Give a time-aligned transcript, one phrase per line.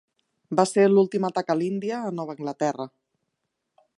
[0.59, 2.91] Va ser l'últim atac a l'Índia a Nova Anglaterra.